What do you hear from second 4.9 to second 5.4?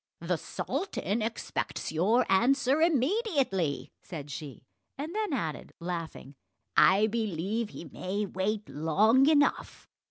and then